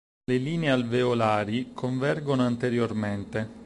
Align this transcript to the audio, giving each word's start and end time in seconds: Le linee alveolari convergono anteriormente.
Le 0.23 0.37
linee 0.39 0.71
alveolari 0.71 1.73
convergono 1.73 2.43
anteriormente. 2.43 3.49